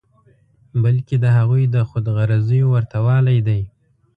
[0.83, 3.61] بلکې د هغوی د خود غرضیو ورته والی دی.